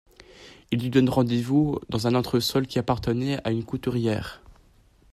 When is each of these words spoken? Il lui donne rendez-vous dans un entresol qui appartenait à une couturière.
Il 0.71 0.81
lui 0.81 0.89
donne 0.89 1.09
rendez-vous 1.09 1.77
dans 1.89 2.07
un 2.07 2.15
entresol 2.15 2.65
qui 2.65 2.79
appartenait 2.79 3.39
à 3.47 3.51
une 3.51 3.63
couturière. 3.63 4.41